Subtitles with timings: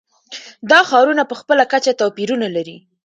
[0.71, 2.77] دا ښارونه په خپله کچه توپیرونه لري.